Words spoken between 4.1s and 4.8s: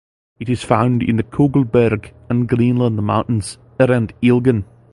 Elgin.